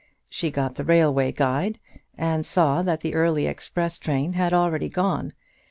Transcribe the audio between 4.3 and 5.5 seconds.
had already gone.